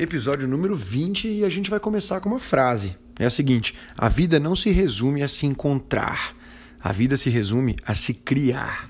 Episódio 0.00 0.46
número 0.46 0.76
20 0.76 1.26
e 1.26 1.44
a 1.44 1.48
gente 1.48 1.68
vai 1.68 1.80
começar 1.80 2.20
com 2.20 2.28
uma 2.28 2.38
frase. 2.38 2.96
É 3.18 3.26
a 3.26 3.30
seguinte: 3.30 3.74
a 3.96 4.08
vida 4.08 4.38
não 4.38 4.54
se 4.54 4.70
resume 4.70 5.24
a 5.24 5.28
se 5.28 5.44
encontrar, 5.44 6.36
a 6.78 6.92
vida 6.92 7.16
se 7.16 7.28
resume 7.28 7.74
a 7.84 7.96
se 7.96 8.14
criar. 8.14 8.88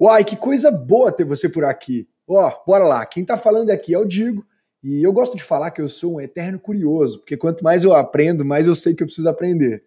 Uai, 0.00 0.22
que 0.22 0.36
coisa 0.36 0.70
boa 0.70 1.10
ter 1.10 1.24
você 1.24 1.48
por 1.48 1.64
aqui. 1.64 2.08
Ó, 2.28 2.52
bora 2.64 2.84
lá. 2.84 3.04
Quem 3.04 3.24
tá 3.24 3.36
falando 3.36 3.70
aqui 3.70 3.92
é 3.92 3.98
o 3.98 4.04
Digo. 4.04 4.46
E 4.80 5.02
eu 5.02 5.12
gosto 5.12 5.36
de 5.36 5.42
falar 5.42 5.72
que 5.72 5.82
eu 5.82 5.88
sou 5.88 6.14
um 6.14 6.20
eterno 6.20 6.60
curioso, 6.60 7.18
porque 7.18 7.36
quanto 7.36 7.64
mais 7.64 7.82
eu 7.82 7.96
aprendo, 7.96 8.44
mais 8.44 8.68
eu 8.68 8.76
sei 8.76 8.94
que 8.94 9.02
eu 9.02 9.08
preciso 9.08 9.28
aprender. 9.28 9.82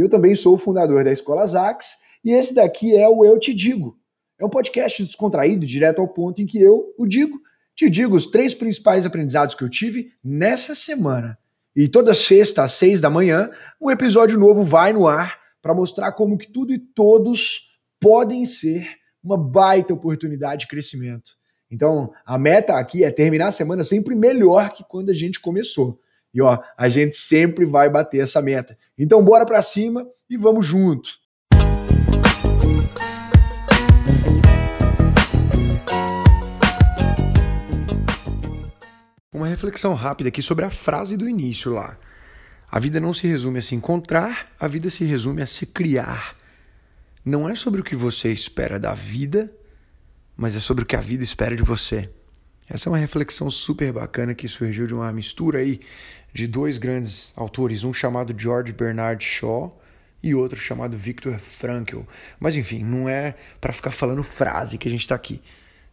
Eu 0.00 0.08
também 0.08 0.34
sou 0.34 0.54
o 0.54 0.58
fundador 0.58 1.04
da 1.04 1.12
Escola 1.12 1.46
Zax 1.46 1.98
e 2.24 2.30
esse 2.30 2.54
daqui 2.54 2.96
é 2.96 3.06
o 3.06 3.24
Eu 3.24 3.38
Te 3.38 3.52
Digo. 3.52 3.98
É 4.38 4.44
um 4.44 4.48
podcast 4.48 5.04
descontraído, 5.04 5.66
direto 5.66 6.00
ao 6.00 6.08
ponto 6.08 6.40
em 6.40 6.46
que 6.46 6.58
eu, 6.58 6.94
o 6.96 7.06
digo, 7.06 7.38
te 7.76 7.90
digo 7.90 8.16
os 8.16 8.26
três 8.26 8.54
principais 8.54 9.04
aprendizados 9.04 9.54
que 9.54 9.62
eu 9.62 9.68
tive 9.68 10.12
nessa 10.24 10.74
semana. 10.74 11.38
E 11.76 11.86
toda 11.86 12.14
sexta 12.14 12.62
às 12.62 12.72
seis 12.72 13.00
da 13.00 13.10
manhã, 13.10 13.50
um 13.80 13.90
episódio 13.90 14.38
novo 14.38 14.64
vai 14.64 14.92
no 14.92 15.06
ar 15.06 15.38
para 15.60 15.74
mostrar 15.74 16.12
como 16.12 16.38
que 16.38 16.50
tudo 16.50 16.72
e 16.72 16.78
todos 16.78 17.78
podem 18.00 18.46
ser 18.46 18.88
uma 19.22 19.36
baita 19.36 19.92
oportunidade 19.92 20.62
de 20.62 20.68
crescimento. 20.68 21.32
Então, 21.70 22.10
a 22.24 22.38
meta 22.38 22.74
aqui 22.74 23.04
é 23.04 23.10
terminar 23.10 23.48
a 23.48 23.52
semana 23.52 23.84
sempre 23.84 24.16
melhor 24.16 24.72
que 24.72 24.82
quando 24.82 25.10
a 25.10 25.14
gente 25.14 25.38
começou. 25.38 26.00
E 26.32 26.40
ó, 26.40 26.58
a 26.76 26.88
gente 26.88 27.16
sempre 27.16 27.64
vai 27.64 27.90
bater 27.90 28.22
essa 28.22 28.40
meta. 28.40 28.76
Então 28.96 29.22
bora 29.24 29.44
para 29.44 29.60
cima 29.62 30.06
e 30.28 30.36
vamos 30.36 30.64
junto. 30.66 31.10
Uma 39.32 39.48
reflexão 39.48 39.94
rápida 39.94 40.28
aqui 40.28 40.42
sobre 40.42 40.64
a 40.64 40.70
frase 40.70 41.16
do 41.16 41.28
início 41.28 41.72
lá. 41.72 41.96
A 42.70 42.78
vida 42.78 43.00
não 43.00 43.12
se 43.12 43.26
resume 43.26 43.58
a 43.58 43.62
se 43.62 43.74
encontrar, 43.74 44.52
a 44.60 44.68
vida 44.68 44.90
se 44.90 45.02
resume 45.02 45.42
a 45.42 45.46
se 45.46 45.66
criar. 45.66 46.36
Não 47.24 47.48
é 47.48 47.54
sobre 47.54 47.80
o 47.80 47.84
que 47.84 47.96
você 47.96 48.30
espera 48.30 48.78
da 48.78 48.94
vida, 48.94 49.52
mas 50.36 50.54
é 50.54 50.60
sobre 50.60 50.84
o 50.84 50.86
que 50.86 50.94
a 50.94 51.00
vida 51.00 51.24
espera 51.24 51.56
de 51.56 51.62
você. 51.62 52.08
Essa 52.72 52.88
é 52.88 52.92
uma 52.92 52.98
reflexão 52.98 53.50
super 53.50 53.92
bacana 53.92 54.32
que 54.32 54.46
surgiu 54.46 54.86
de 54.86 54.94
uma 54.94 55.12
mistura 55.12 55.58
aí 55.58 55.80
de 56.32 56.46
dois 56.46 56.78
grandes 56.78 57.32
autores, 57.34 57.82
um 57.82 57.92
chamado 57.92 58.32
George 58.38 58.72
Bernard 58.72 59.24
Shaw 59.24 59.76
e 60.22 60.36
outro 60.36 60.56
chamado 60.56 60.96
Viktor 60.96 61.36
Frankl. 61.40 62.02
Mas 62.38 62.54
enfim, 62.54 62.84
não 62.84 63.08
é 63.08 63.34
para 63.60 63.72
ficar 63.72 63.90
falando 63.90 64.22
frase 64.22 64.78
que 64.78 64.86
a 64.86 64.90
gente 64.90 65.00
está 65.00 65.16
aqui. 65.16 65.42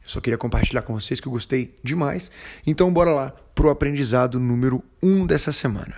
Eu 0.04 0.10
só 0.10 0.22
queria 0.22 0.38
compartilhar 0.38 0.84
com 0.84 0.94
vocês 0.94 1.20
que 1.20 1.28
eu 1.28 1.32
gostei 1.32 1.76
demais. 1.84 2.30
Então 2.66 2.94
bora 2.94 3.10
lá 3.10 3.34
pro 3.56 3.72
aprendizado 3.72 4.40
número 4.40 4.84
um 5.02 5.26
dessa 5.26 5.52
semana. 5.52 5.96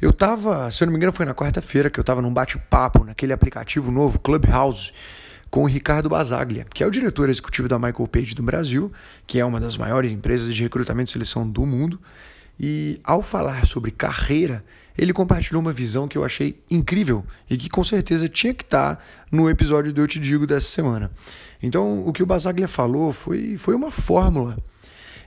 Eu 0.00 0.12
tava, 0.12 0.70
se 0.70 0.84
eu 0.84 0.86
não 0.86 0.92
me 0.92 0.98
engano, 0.98 1.12
foi 1.12 1.26
na 1.26 1.34
quarta-feira 1.34 1.90
que 1.90 1.98
eu 1.98 2.04
tava 2.04 2.22
num 2.22 2.32
bate-papo 2.32 3.02
naquele 3.02 3.32
aplicativo 3.32 3.90
novo, 3.90 4.20
Clubhouse 4.20 4.92
com 5.50 5.64
o 5.64 5.66
Ricardo 5.66 6.08
Basaglia, 6.08 6.66
que 6.72 6.82
é 6.82 6.86
o 6.86 6.90
diretor 6.90 7.28
executivo 7.28 7.66
da 7.66 7.78
Michael 7.78 8.06
Page 8.06 8.34
do 8.34 8.42
Brasil, 8.42 8.92
que 9.26 9.40
é 9.40 9.44
uma 9.44 9.58
das 9.58 9.76
maiores 9.76 10.12
empresas 10.12 10.54
de 10.54 10.62
recrutamento 10.62 11.10
e 11.10 11.12
seleção 11.12 11.48
do 11.48 11.66
mundo. 11.66 12.00
E 12.58 13.00
ao 13.02 13.22
falar 13.22 13.66
sobre 13.66 13.90
carreira, 13.90 14.62
ele 14.96 15.12
compartilhou 15.12 15.60
uma 15.60 15.72
visão 15.72 16.06
que 16.06 16.16
eu 16.16 16.24
achei 16.24 16.62
incrível 16.70 17.24
e 17.48 17.56
que 17.56 17.68
com 17.68 17.82
certeza 17.82 18.28
tinha 18.28 18.52
que 18.52 18.62
estar 18.62 19.02
no 19.32 19.48
episódio 19.48 19.92
do 19.92 20.00
Eu 20.02 20.06
Te 20.06 20.20
Digo 20.20 20.46
dessa 20.46 20.66
semana. 20.66 21.10
Então, 21.62 22.06
o 22.06 22.12
que 22.12 22.22
o 22.22 22.26
Basaglia 22.26 22.68
falou 22.68 23.12
foi, 23.12 23.56
foi 23.56 23.74
uma 23.74 23.90
fórmula. 23.90 24.58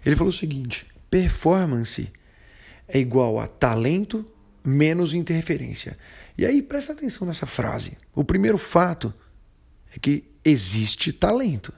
Ele 0.05 0.15
falou 0.15 0.29
o 0.29 0.35
seguinte: 0.35 0.85
performance 1.09 2.11
é 2.87 2.99
igual 2.99 3.39
a 3.39 3.47
talento 3.47 4.25
menos 4.63 5.13
interferência. 5.13 5.97
E 6.37 6.45
aí, 6.45 6.61
presta 6.61 6.93
atenção 6.93 7.27
nessa 7.27 7.45
frase. 7.45 7.97
O 8.15 8.23
primeiro 8.23 8.57
fato 8.57 9.13
é 9.95 9.99
que 9.99 10.23
existe 10.43 11.11
talento. 11.11 11.73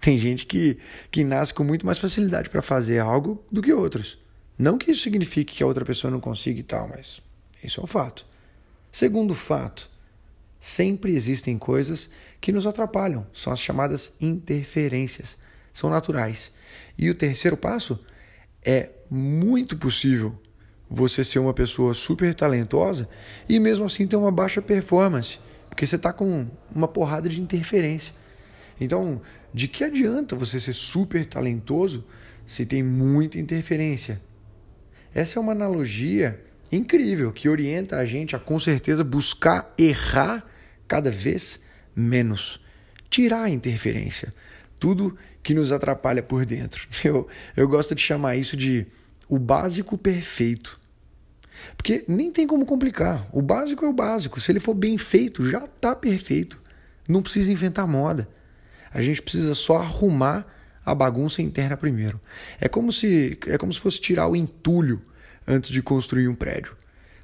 Tem 0.00 0.16
gente 0.16 0.46
que, 0.46 0.78
que 1.10 1.24
nasce 1.24 1.52
com 1.52 1.64
muito 1.64 1.84
mais 1.84 1.98
facilidade 1.98 2.50
para 2.50 2.62
fazer 2.62 2.98
algo 2.98 3.44
do 3.50 3.62
que 3.62 3.72
outros. 3.72 4.18
Não 4.58 4.78
que 4.78 4.90
isso 4.90 5.02
signifique 5.02 5.56
que 5.56 5.62
a 5.62 5.66
outra 5.66 5.84
pessoa 5.84 6.10
não 6.10 6.20
consiga 6.20 6.60
e 6.60 6.62
tal, 6.62 6.88
mas 6.88 7.20
isso 7.62 7.80
é 7.80 7.84
um 7.84 7.86
fato. 7.86 8.26
Segundo 8.90 9.34
fato, 9.34 9.90
sempre 10.60 11.14
existem 11.14 11.58
coisas 11.58 12.08
que 12.40 12.52
nos 12.52 12.66
atrapalham, 12.66 13.26
são 13.32 13.52
as 13.52 13.60
chamadas 13.60 14.14
interferências, 14.20 15.36
são 15.72 15.90
naturais. 15.90 16.50
E 16.96 17.10
o 17.10 17.14
terceiro 17.14 17.56
passo 17.56 17.98
é 18.64 18.90
muito 19.10 19.76
possível 19.76 20.40
você 20.88 21.24
ser 21.24 21.38
uma 21.38 21.52
pessoa 21.52 21.94
super 21.94 22.34
talentosa 22.34 23.08
e 23.48 23.58
mesmo 23.58 23.84
assim 23.84 24.06
ter 24.06 24.16
uma 24.16 24.32
baixa 24.32 24.62
performance. 24.62 25.38
Porque 25.76 25.86
você 25.86 25.96
está 25.96 26.10
com 26.10 26.46
uma 26.74 26.88
porrada 26.88 27.28
de 27.28 27.38
interferência. 27.38 28.14
Então, 28.80 29.20
de 29.52 29.68
que 29.68 29.84
adianta 29.84 30.34
você 30.34 30.58
ser 30.58 30.72
super 30.72 31.26
talentoso 31.26 32.02
se 32.46 32.64
tem 32.64 32.82
muita 32.82 33.38
interferência? 33.38 34.18
Essa 35.14 35.38
é 35.38 35.42
uma 35.42 35.52
analogia 35.52 36.42
incrível 36.72 37.30
que 37.30 37.46
orienta 37.46 37.98
a 37.98 38.06
gente 38.06 38.34
a 38.34 38.38
com 38.38 38.58
certeza 38.58 39.04
buscar 39.04 39.74
errar 39.76 40.46
cada 40.88 41.10
vez 41.10 41.60
menos, 41.94 42.58
tirar 43.10 43.42
a 43.42 43.50
interferência, 43.50 44.32
tudo 44.80 45.14
que 45.42 45.52
nos 45.52 45.72
atrapalha 45.72 46.22
por 46.22 46.46
dentro. 46.46 46.88
Eu, 47.04 47.28
eu 47.54 47.68
gosto 47.68 47.94
de 47.94 48.00
chamar 48.00 48.36
isso 48.36 48.56
de 48.56 48.86
o 49.28 49.38
básico 49.38 49.98
perfeito. 49.98 50.80
Porque 51.76 52.04
nem 52.08 52.30
tem 52.30 52.46
como 52.46 52.66
complicar. 52.66 53.26
O 53.32 53.42
básico 53.42 53.84
é 53.84 53.88
o 53.88 53.92
básico. 53.92 54.40
Se 54.40 54.52
ele 54.52 54.60
for 54.60 54.74
bem 54.74 54.96
feito, 54.98 55.48
já 55.48 55.64
está 55.64 55.94
perfeito. 55.94 56.60
Não 57.08 57.22
precisa 57.22 57.52
inventar 57.52 57.86
moda. 57.86 58.28
A 58.92 59.02
gente 59.02 59.22
precisa 59.22 59.54
só 59.54 59.78
arrumar 59.78 60.46
a 60.84 60.94
bagunça 60.94 61.42
interna 61.42 61.76
primeiro. 61.76 62.20
É 62.60 62.68
como 62.68 62.92
se 62.92 63.38
é 63.46 63.58
como 63.58 63.72
se 63.72 63.80
fosse 63.80 64.00
tirar 64.00 64.28
o 64.28 64.36
entulho 64.36 65.02
antes 65.46 65.70
de 65.70 65.82
construir 65.82 66.28
um 66.28 66.34
prédio. 66.34 66.76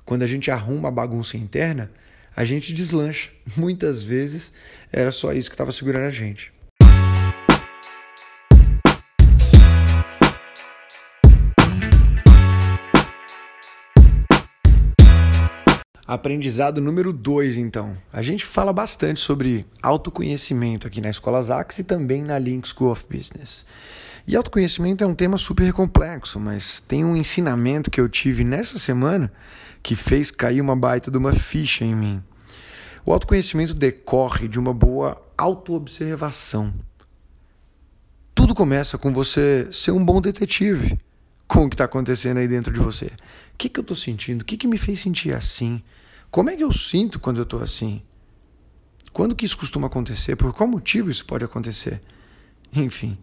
Quando 0.04 0.22
a 0.22 0.26
gente 0.26 0.50
arruma 0.50 0.88
a 0.88 0.92
bagunça 0.92 1.36
interna, 1.36 1.90
a 2.34 2.44
gente 2.44 2.72
deslancha. 2.72 3.30
Muitas 3.56 4.02
vezes 4.02 4.52
era 4.92 5.12
só 5.12 5.32
isso 5.32 5.48
que 5.48 5.54
estava 5.54 5.72
segurando 5.72 6.06
a 6.06 6.10
gente. 6.10 6.52
Aprendizado 16.12 16.78
número 16.78 17.10
2, 17.10 17.56
então. 17.56 17.96
A 18.12 18.20
gente 18.20 18.44
fala 18.44 18.70
bastante 18.70 19.18
sobre 19.18 19.64
autoconhecimento 19.82 20.86
aqui 20.86 21.00
na 21.00 21.08
Escola 21.08 21.40
Zax 21.40 21.78
e 21.78 21.84
também 21.84 22.20
na 22.20 22.38
Link 22.38 22.68
School 22.68 22.92
of 22.92 23.06
Business. 23.08 23.64
E 24.28 24.36
autoconhecimento 24.36 25.02
é 25.02 25.06
um 25.06 25.14
tema 25.14 25.38
super 25.38 25.72
complexo, 25.72 26.38
mas 26.38 26.80
tem 26.80 27.02
um 27.02 27.16
ensinamento 27.16 27.90
que 27.90 27.98
eu 27.98 28.10
tive 28.10 28.44
nessa 28.44 28.78
semana 28.78 29.32
que 29.82 29.96
fez 29.96 30.30
cair 30.30 30.60
uma 30.60 30.76
baita 30.76 31.10
de 31.10 31.16
uma 31.16 31.32
ficha 31.32 31.82
em 31.82 31.94
mim. 31.94 32.22
O 33.06 33.12
autoconhecimento 33.14 33.72
decorre 33.72 34.48
de 34.48 34.58
uma 34.58 34.74
boa 34.74 35.18
autoobservação. 35.38 36.74
Tudo 38.34 38.54
começa 38.54 38.98
com 38.98 39.14
você 39.14 39.66
ser 39.72 39.92
um 39.92 40.04
bom 40.04 40.20
detetive 40.20 41.00
com 41.48 41.64
o 41.64 41.70
que 41.70 41.74
está 41.74 41.84
acontecendo 41.84 42.36
aí 42.36 42.46
dentro 42.46 42.70
de 42.70 42.80
você. 42.80 43.06
O 43.06 43.56
que, 43.56 43.70
que 43.70 43.80
eu 43.80 43.82
estou 43.82 43.96
sentindo? 43.96 44.42
O 44.42 44.44
que, 44.44 44.58
que 44.58 44.68
me 44.68 44.76
fez 44.76 45.00
sentir 45.00 45.32
assim? 45.32 45.82
Como 46.32 46.48
é 46.48 46.56
que 46.56 46.64
eu 46.64 46.72
sinto 46.72 47.20
quando 47.20 47.36
eu 47.36 47.42
estou 47.42 47.60
assim? 47.60 48.00
Quando 49.12 49.36
que 49.36 49.44
isso 49.44 49.58
costuma 49.58 49.88
acontecer? 49.88 50.34
Por 50.34 50.54
qual 50.54 50.66
motivo 50.66 51.10
isso 51.10 51.26
pode 51.26 51.44
acontecer? 51.44 52.00
Enfim, 52.74 53.18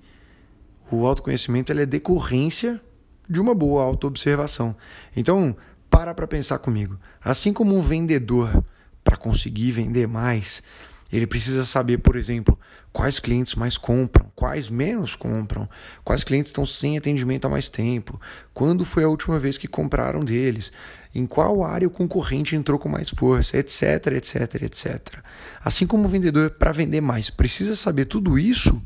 o 0.91 1.07
autoconhecimento 1.07 1.71
é 1.71 1.87
decorrência 1.87 2.79
de 3.27 3.41
uma 3.41 3.55
boa 3.55 3.83
autoobservação. 3.83 4.75
Então, 5.15 5.57
para 5.89 6.13
para 6.13 6.27
pensar 6.27 6.59
comigo. 6.59 6.99
Assim 7.19 7.51
como 7.51 7.75
um 7.75 7.81
vendedor, 7.81 8.63
para 9.03 9.17
conseguir 9.17 9.71
vender 9.71 10.07
mais, 10.07 10.61
ele 11.11 11.25
precisa 11.25 11.65
saber, 11.65 11.97
por 11.99 12.15
exemplo, 12.15 12.57
quais 12.93 13.19
clientes 13.19 13.55
mais 13.55 13.77
compram, 13.77 14.31
quais 14.35 14.69
menos 14.69 15.15
compram, 15.15 15.67
quais 16.03 16.23
clientes 16.23 16.49
estão 16.49 16.65
sem 16.65 16.97
atendimento 16.97 17.45
há 17.45 17.49
mais 17.49 17.67
tempo, 17.67 18.19
quando 18.53 18.85
foi 18.85 19.03
a 19.03 19.09
última 19.09 19.39
vez 19.39 19.57
que 19.57 19.67
compraram 19.67 20.23
deles, 20.23 20.71
em 21.13 21.25
qual 21.25 21.63
área 21.63 21.87
o 21.87 21.91
concorrente 21.91 22.55
entrou 22.55 22.77
com 22.77 22.87
mais 22.87 23.09
força, 23.09 23.57
etc, 23.57 24.07
etc, 24.15 24.61
etc. 24.61 25.17
Assim 25.63 25.87
como 25.87 26.05
o 26.05 26.09
vendedor, 26.09 26.51
para 26.51 26.71
vender 26.71 27.01
mais, 27.01 27.29
precisa 27.29 27.75
saber 27.75 28.05
tudo 28.05 28.37
isso, 28.37 28.79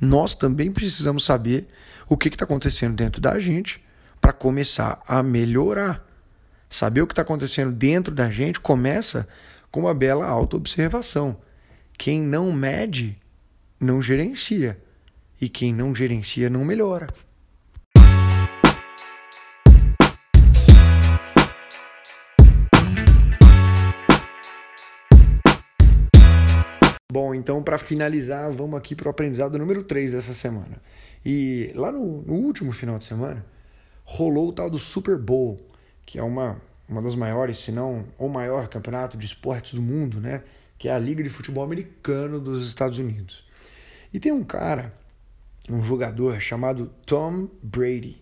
nós 0.00 0.34
também 0.34 0.72
precisamos 0.72 1.24
saber 1.24 1.68
o 2.08 2.16
que 2.16 2.28
está 2.28 2.44
acontecendo 2.44 2.94
dentro 2.94 3.20
da 3.20 3.38
gente 3.38 3.80
para 4.20 4.32
começar 4.32 5.00
a 5.06 5.22
melhorar. 5.22 6.04
Saber 6.68 7.02
o 7.02 7.06
que 7.06 7.12
está 7.12 7.22
acontecendo 7.22 7.70
dentro 7.70 8.14
da 8.14 8.30
gente 8.30 8.58
começa 8.58 9.28
com 9.72 9.80
uma 9.80 9.94
bela 9.94 10.26
autoobservação. 10.26 11.38
Quem 11.96 12.20
não 12.20 12.52
mede, 12.52 13.18
não 13.80 14.02
gerencia. 14.02 14.78
E 15.40 15.48
quem 15.48 15.72
não 15.72 15.94
gerencia, 15.94 16.50
não 16.50 16.62
melhora. 16.62 17.08
Bom, 27.10 27.34
então 27.34 27.62
para 27.62 27.76
finalizar, 27.76 28.50
vamos 28.52 28.78
aqui 28.78 28.94
para 28.94 29.08
o 29.08 29.10
aprendizado 29.10 29.58
número 29.58 29.82
3 29.82 30.12
dessa 30.12 30.34
semana. 30.34 30.80
E 31.24 31.72
lá 31.74 31.90
no, 31.90 32.22
no, 32.22 32.34
último 32.34 32.72
final 32.72 32.98
de 32.98 33.04
semana, 33.04 33.44
rolou 34.04 34.48
o 34.48 34.52
tal 34.52 34.68
do 34.68 34.78
Super 34.78 35.18
Bowl, 35.18 35.58
que 36.06 36.18
é 36.18 36.22
uma, 36.22 36.60
uma 36.92 37.02
das 37.02 37.14
maiores, 37.14 37.58
se 37.58 37.72
não 37.72 38.04
o 38.18 38.28
maior 38.28 38.68
campeonato 38.68 39.16
de 39.16 39.26
esportes 39.26 39.74
do 39.74 39.82
mundo, 39.82 40.20
né? 40.20 40.42
Que 40.78 40.88
é 40.88 40.92
a 40.92 40.98
Liga 40.98 41.22
de 41.22 41.30
Futebol 41.30 41.64
Americano 41.64 42.38
dos 42.38 42.66
Estados 42.66 42.98
Unidos. 42.98 43.46
E 44.12 44.20
tem 44.20 44.30
um 44.30 44.44
cara, 44.44 44.94
um 45.68 45.82
jogador 45.82 46.38
chamado 46.40 46.92
Tom 47.06 47.48
Brady, 47.62 48.20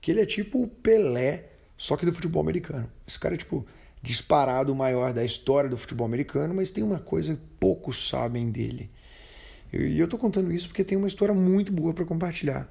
que 0.00 0.10
ele 0.10 0.20
é 0.20 0.26
tipo 0.26 0.62
o 0.62 0.68
Pelé, 0.68 1.50
só 1.76 1.96
que 1.96 2.06
do 2.06 2.12
futebol 2.12 2.40
americano. 2.40 2.90
Esse 3.06 3.18
cara 3.18 3.34
é 3.34 3.38
tipo 3.38 3.66
disparado 4.02 4.72
o 4.72 4.76
maior 4.76 5.12
da 5.12 5.24
história 5.24 5.68
do 5.68 5.76
futebol 5.76 6.06
americano, 6.06 6.54
mas 6.54 6.70
tem 6.70 6.82
uma 6.82 6.98
coisa 6.98 7.34
que 7.34 7.42
poucos 7.60 8.08
sabem 8.08 8.50
dele. 8.50 8.90
E 9.72 9.98
eu 9.98 10.04
estou 10.04 10.18
contando 10.18 10.52
isso 10.52 10.68
porque 10.68 10.84
tem 10.84 10.96
uma 10.96 11.08
história 11.08 11.34
muito 11.34 11.72
boa 11.72 11.92
para 11.92 12.04
compartilhar. 12.04 12.66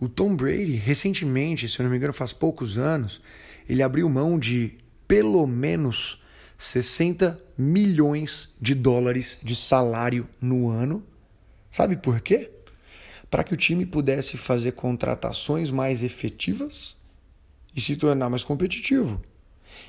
O 0.00 0.08
Tom 0.08 0.34
Brady, 0.34 0.72
recentemente, 0.72 1.68
se 1.68 1.78
eu 1.78 1.84
não 1.84 1.90
me 1.90 1.96
engano, 1.96 2.12
faz 2.12 2.32
poucos 2.32 2.76
anos, 2.76 3.22
ele 3.68 3.82
abriu 3.82 4.08
mão 4.08 4.38
de 4.38 4.76
pelo 5.12 5.46
menos 5.46 6.22
60 6.56 7.38
milhões 7.58 8.54
de 8.58 8.74
dólares 8.74 9.38
de 9.42 9.54
salário 9.54 10.26
no 10.40 10.70
ano. 10.70 11.04
Sabe 11.70 11.98
por 11.98 12.22
quê? 12.22 12.50
Para 13.30 13.44
que 13.44 13.52
o 13.52 13.56
time 13.58 13.84
pudesse 13.84 14.38
fazer 14.38 14.72
contratações 14.72 15.70
mais 15.70 16.02
efetivas 16.02 16.96
e 17.76 17.80
se 17.82 17.94
tornar 17.94 18.30
mais 18.30 18.42
competitivo. 18.42 19.20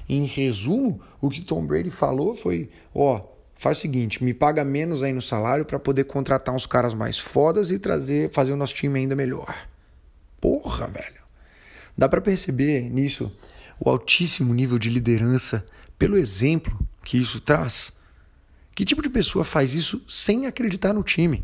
Em 0.09 0.25
resumo, 0.25 0.99
o 1.21 1.29
que 1.29 1.39
Tom 1.39 1.65
Brady 1.65 1.89
falou 1.89 2.35
foi: 2.35 2.69
ó, 2.93 3.25
faz 3.55 3.77
o 3.77 3.81
seguinte, 3.81 4.21
me 4.21 4.33
paga 4.33 4.65
menos 4.65 5.01
aí 5.03 5.13
no 5.13 5.21
salário 5.21 5.63
para 5.63 5.79
poder 5.79 6.03
contratar 6.03 6.53
uns 6.53 6.65
caras 6.65 6.93
mais 6.93 7.17
fodas 7.17 7.71
e 7.71 7.79
trazer, 7.79 8.29
fazer 8.33 8.51
o 8.51 8.57
nosso 8.57 8.75
time 8.75 8.99
ainda 8.99 9.15
melhor. 9.15 9.55
Porra, 10.41 10.85
velho. 10.85 11.23
Dá 11.97 12.09
para 12.09 12.19
perceber 12.19 12.89
nisso 12.89 13.31
o 13.79 13.89
altíssimo 13.89 14.53
nível 14.53 14.77
de 14.77 14.89
liderança 14.89 15.65
pelo 15.97 16.17
exemplo 16.17 16.77
que 17.03 17.17
isso 17.17 17.39
traz. 17.39 17.93
Que 18.75 18.85
tipo 18.85 19.01
de 19.01 19.09
pessoa 19.09 19.45
faz 19.45 19.73
isso 19.73 20.03
sem 20.07 20.47
acreditar 20.47 20.93
no 20.93 21.03
time? 21.03 21.43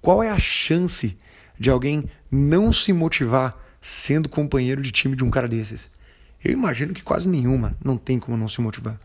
Qual 0.00 0.22
é 0.22 0.30
a 0.30 0.38
chance 0.38 1.16
de 1.58 1.70
alguém 1.70 2.04
não 2.30 2.72
se 2.72 2.92
motivar 2.92 3.56
sendo 3.80 4.28
companheiro 4.28 4.82
de 4.82 4.92
time 4.92 5.16
de 5.16 5.24
um 5.24 5.30
cara 5.30 5.48
desses? 5.48 5.90
Eu 6.44 6.52
imagino 6.52 6.92
que 6.92 7.02
quase 7.02 7.28
nenhuma, 7.28 7.76
não 7.82 7.96
tem 7.96 8.18
como 8.18 8.36
não 8.36 8.48
se 8.48 8.60
motivar. 8.60 8.98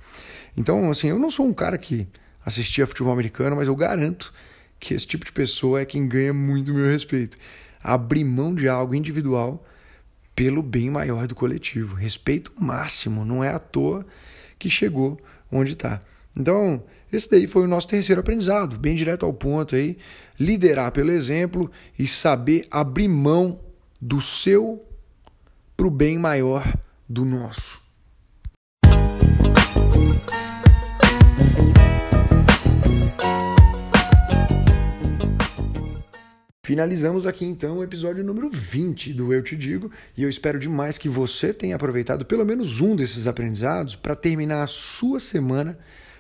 Então, 0.56 0.90
assim, 0.90 1.08
eu 1.08 1.20
não 1.20 1.30
sou 1.30 1.46
um 1.46 1.54
cara 1.54 1.78
que 1.78 2.08
assistia 2.44 2.88
futebol 2.88 3.14
americano, 3.14 3.56
mas 3.56 3.68
eu 3.68 3.76
garanto 3.76 4.34
que 4.80 4.94
esse 4.94 5.06
tipo 5.06 5.24
de 5.24 5.32
pessoa 5.32 5.82
é 5.82 5.86
quem 5.86 6.08
ganha 6.08 6.34
muito 6.34 6.74
meu 6.74 6.86
respeito. 6.86 7.38
Abrir 7.84 8.24
mão 8.24 8.56
de 8.56 8.68
algo 8.68 8.96
individual 8.96 9.64
pelo 10.38 10.62
bem 10.62 10.92
maior 10.92 11.26
do 11.26 11.34
coletivo. 11.34 11.96
Respeito 11.96 12.54
máximo, 12.60 13.26
não 13.26 13.44
é 13.44 13.50
à 13.50 13.58
toa 13.58 14.06
que 14.60 14.70
chegou 14.70 15.20
onde 15.52 15.74
está. 15.74 16.00
Então, 16.36 16.84
esse 17.12 17.28
daí 17.28 17.48
foi 17.48 17.64
o 17.64 17.68
nosso 17.68 17.88
terceiro 17.88 18.22
aprendizado, 18.22 18.78
bem 18.78 18.96
direto 18.96 19.26
ao 19.26 19.34
ponto 19.34 19.76
aí, 19.76 19.98
liderar 20.40 20.92
pelo 20.92 21.10
exemplo 21.10 21.72
e 21.98 22.08
saber 22.08 22.68
abrir 22.70 23.08
mão 23.08 23.60
do 24.00 24.22
seu 24.22 24.86
para 25.76 25.88
o 25.88 25.92
bem 25.92 26.20
maior 26.20 26.72
do 27.10 27.26
nosso. 27.26 27.82
Finalizamos 36.68 37.26
aqui 37.26 37.46
então 37.46 37.78
o 37.78 37.84
episódio 37.84 38.26
número 38.26 38.50
20 38.50 39.14
do 39.14 39.32
Eu 39.32 39.42
Te 39.42 39.56
Digo 39.56 39.90
e 40.18 40.24
eu 40.24 40.30
espero 40.30 40.60
demais 40.60 40.98
que 40.98 41.08
você 41.08 41.54
tenha 41.54 41.78
aproveitado 41.78 42.26
pelo 42.26 42.44
menos 42.44 42.82
um 42.82 42.94
desses 42.94 43.26
aprendizados 43.26 43.96
para 43.96 44.18
terminar 44.18 44.64
a 44.64 44.68
sua 44.68 45.22
semana 45.22 45.80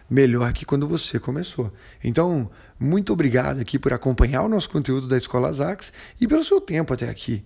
melhor 0.09 0.53
que 0.53 0.63
quando 0.63 0.87
você 0.87 1.19
começou. 1.19 1.69
Então, 2.01 2.49
muito 2.79 3.11
obrigado 3.11 3.59
aqui 3.59 3.77
por 3.77 3.91
acompanhar 3.91 4.41
o 4.41 4.47
nosso 4.47 4.69
conteúdo 4.69 5.05
da 5.05 5.17
Escola 5.17 5.51
Zax 5.51 5.91
e 6.17 6.25
pelo 6.25 6.45
seu 6.45 6.61
tempo 6.61 6.93
até 6.93 7.09
aqui. 7.09 7.43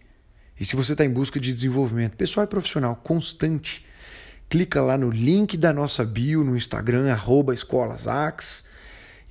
E 0.59 0.63
se 0.63 0.75
você 0.75 0.91
está 0.91 1.03
em 1.03 1.09
busca 1.09 1.39
de 1.39 1.51
desenvolvimento 1.51 2.15
pessoal 2.15 2.45
e 2.45 2.47
profissional 2.47 2.95
constante, 2.97 3.83
clica 4.47 4.79
lá 4.79 4.95
no 4.95 5.09
link 5.09 5.57
da 5.57 5.73
nossa 5.73 6.05
bio 6.05 6.43
no 6.43 6.55
Instagram, 6.55 7.11
arroba 7.11 7.51
escolasax, 7.51 8.63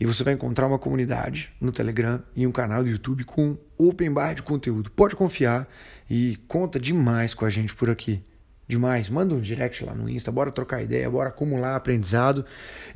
e 0.00 0.06
você 0.06 0.24
vai 0.24 0.32
encontrar 0.32 0.66
uma 0.66 0.78
comunidade 0.78 1.52
no 1.60 1.70
Telegram 1.70 2.22
e 2.34 2.46
um 2.46 2.52
canal 2.52 2.82
do 2.82 2.88
YouTube 2.88 3.22
com 3.24 3.58
open 3.76 4.10
bar 4.10 4.34
de 4.34 4.42
conteúdo. 4.42 4.90
Pode 4.90 5.14
confiar 5.14 5.68
e 6.08 6.38
conta 6.48 6.80
demais 6.80 7.34
com 7.34 7.44
a 7.44 7.50
gente 7.50 7.74
por 7.74 7.90
aqui. 7.90 8.24
Demais. 8.66 9.10
Manda 9.10 9.34
um 9.34 9.40
direct 9.40 9.84
lá 9.84 9.94
no 9.94 10.08
Insta, 10.08 10.32
bora 10.32 10.50
trocar 10.50 10.82
ideia, 10.82 11.10
bora 11.10 11.28
acumular 11.28 11.76
aprendizado. 11.76 12.46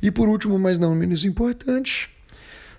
E 0.01 0.09
por 0.09 0.27
último, 0.27 0.57
mas 0.57 0.79
não 0.79 0.95
menos 0.95 1.23
importante, 1.23 2.09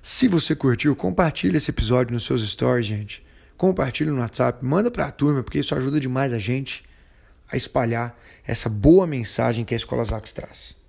se 0.02 0.26
você 0.26 0.56
curtiu, 0.56 0.96
compartilhe 0.96 1.56
esse 1.56 1.70
episódio 1.70 2.12
nos 2.12 2.24
seus 2.24 2.46
stories, 2.46 2.86
gente 2.86 3.24
compartilha 3.56 4.12
no 4.12 4.20
WhatsApp, 4.20 4.64
manda 4.64 4.90
para 4.90 5.06
a 5.06 5.10
turma, 5.10 5.42
porque 5.42 5.58
isso 5.58 5.74
ajuda 5.74 5.98
demais 5.98 6.32
a 6.32 6.38
gente 6.38 6.84
a 7.50 7.56
espalhar 7.56 8.18
essa 8.46 8.68
boa 8.68 9.06
mensagem 9.06 9.64
que 9.64 9.74
a 9.74 9.76
Escola 9.76 10.04
Zax 10.04 10.32
traz. 10.32 10.85